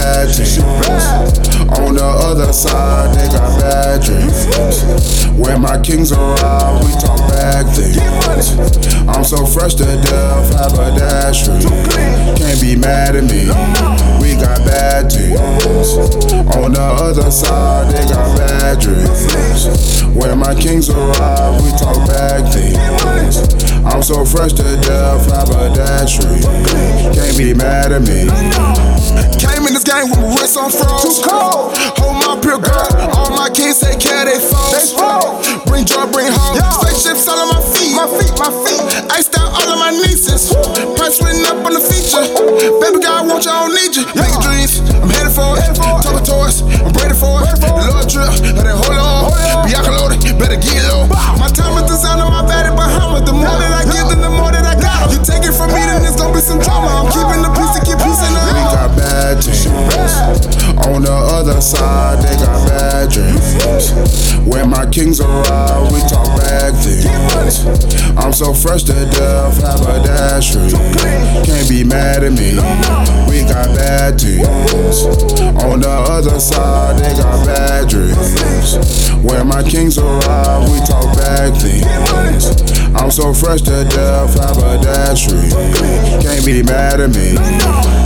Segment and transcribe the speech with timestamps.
[0.00, 0.58] bad dreams.
[1.78, 5.28] On the other side, they got bad dreams.
[5.36, 7.98] When my kings arrive, we talk bad things.
[9.08, 11.46] I'm so fresh to death, have a dash.
[12.38, 13.52] Can't be mad at me.
[14.20, 15.92] We got bad dreams.
[16.56, 20.02] On the other side, they got bad dreams.
[20.16, 23.36] When my kings arrive, we talk bad things.
[23.84, 26.18] I'm so fresh to death, have a dash.
[26.18, 28.89] Can't be mad at me.
[29.90, 31.02] Came in this game with my wrist on froze.
[31.02, 31.74] Too cold.
[31.98, 32.90] Hold my pure girl.
[33.10, 34.94] All my kids take care of they foes.
[35.66, 36.54] Bring joy, bring home.
[36.54, 36.62] Yo.
[36.78, 37.94] Spaceships all on my feet.
[37.98, 38.82] My feet, my feet.
[39.10, 40.54] Iced out all of my nieces.
[40.94, 42.22] Price written up on the feature.
[42.78, 44.06] Baby girl, I want you, I don't need you.
[44.14, 44.30] Make
[64.90, 67.64] Kings arrive, we talk bad things.
[68.18, 70.68] I'm so fresh to death, have a dash free.
[71.44, 72.56] Can't be mad at me.
[73.30, 75.04] We got bad dreams.
[75.62, 79.08] On the other side, they got bad dreams.
[79.22, 82.09] Where my kings arrive, we talk bad things.
[83.10, 85.50] I'm so fresh to death, have a dash free.
[86.22, 87.34] Can't be mad at me.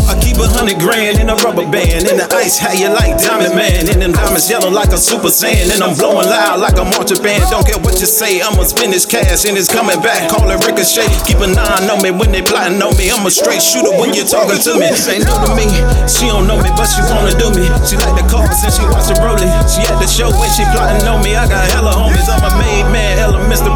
[0.08, 2.56] I keep a hundred grand in a rubber band in the ice.
[2.56, 3.84] How you like Diamond Man?
[3.84, 5.76] And them diamonds yellow like a super saiyan.
[5.76, 7.44] And I'm blowing loud like a marching band.
[7.52, 10.32] Don't care what you say, I'ma spend this cash and it's coming back.
[10.32, 11.04] Call it ricochet.
[11.28, 13.12] Keep a nine on me when they plotting on me.
[13.12, 14.88] I'm a straight shooter when you're talking to me.
[14.88, 15.68] Ain't new to me.
[16.08, 17.68] She don't know me, but she wanna do me.
[17.84, 19.52] She like the cars and she watch the rolling.
[19.68, 21.36] She at the show when she plotting on me.
[21.36, 22.24] I got hella homies.
[22.24, 23.68] I'm a made man, hella Mr.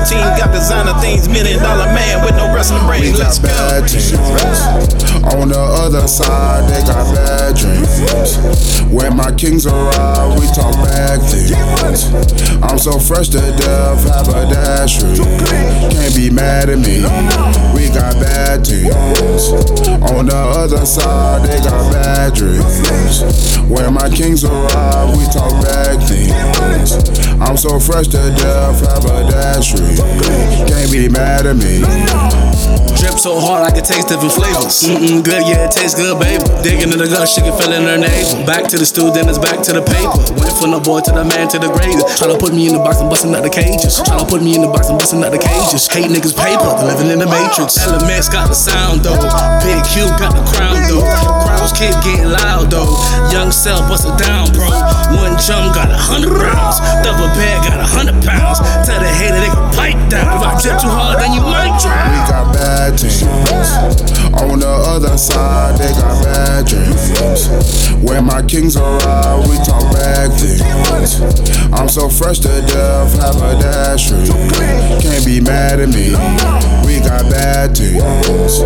[0.00, 1.28] whole team got designer things.
[1.28, 3.02] Million dollar man with no wrestling brain.
[3.02, 3.48] We Let's go.
[3.48, 4.12] bad dreams.
[5.34, 8.80] On the other side, they got bad dreams.
[8.90, 12.08] When my kings arrive, we talk bad things.
[12.62, 15.00] I'm so fresh to death, have a dash.
[15.00, 17.02] Can't be mad at me.
[17.74, 19.52] We got bad dreams.
[20.10, 23.22] On the other side, they got bad dreams.
[23.68, 27.09] When my kings arrive, we talk bad things.
[27.60, 29.92] So fresh to death, have a dash free.
[30.64, 31.84] Can't be mad at me.
[32.96, 34.80] Drip so hard I can taste different flavors.
[34.88, 36.40] Mm-mm, good, yeah, it tastes good, baby.
[36.64, 38.48] Digging in the gut, she can in her navel.
[38.48, 40.20] Back to the stool, then it's back to the paper.
[40.40, 42.00] Went from the boy to the man to the grave.
[42.16, 44.00] Tryna put me in the box and busting out the cages.
[44.00, 45.84] Tryna put me in the box and busting out the cages.
[45.84, 47.76] Hate niggas paper, living in the matrix.
[47.76, 49.20] Elements got the sound though.
[49.60, 51.04] Big Q got the crown though.
[51.44, 52.88] Crowds keep getting loud though.
[53.28, 54.64] Young cell bust it down, bro.
[55.20, 56.80] One chum got a hundred rounds.
[65.20, 67.46] Side, they got bad dreams.
[68.02, 71.20] When my kings arrive, we talk bad things.
[71.70, 74.08] I'm so fresh to death, have a dash.
[74.08, 76.16] Can't be mad at me.
[76.86, 78.60] We got bad dreams.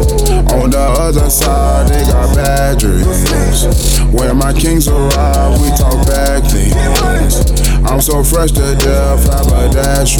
[0.54, 3.98] On the other side, they got bad dreams.
[4.12, 7.50] When my kings arrive, we talk bad things.
[7.84, 10.18] I'm so fresh to death, have a dash.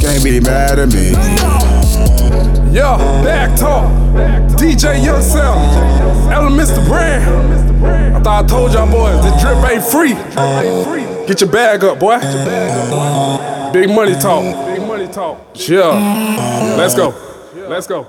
[0.00, 1.10] Can't be mad at me.
[2.72, 4.41] Yo, Bag Talk.
[4.82, 5.56] DJ yourself.
[6.32, 8.16] Elements the brand.
[8.16, 10.14] I thought I told y'all boys, the drip ain't free.
[11.28, 12.18] Get your bag up, boy.
[13.72, 14.42] Big money talk.
[14.66, 15.38] Big money talk.
[15.54, 16.74] Yeah.
[16.76, 17.14] Let's go.
[17.68, 18.08] Let's go.